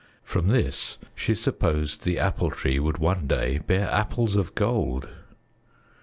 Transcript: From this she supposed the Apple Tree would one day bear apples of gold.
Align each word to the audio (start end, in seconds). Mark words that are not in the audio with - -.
From 0.23 0.47
this 0.47 0.97
she 1.13 1.35
supposed 1.35 2.01
the 2.03 2.17
Apple 2.17 2.49
Tree 2.49 2.79
would 2.79 2.97
one 2.97 3.27
day 3.27 3.59
bear 3.59 3.87
apples 3.91 4.35
of 4.35 4.55
gold. 4.55 5.07